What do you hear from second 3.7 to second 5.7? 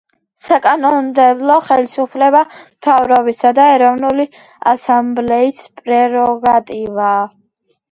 ეროვნული ასამბლეის